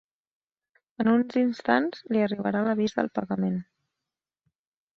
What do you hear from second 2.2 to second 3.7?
arribarà l'avís del pagament.